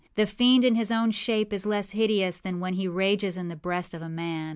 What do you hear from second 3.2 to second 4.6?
in the breast of man.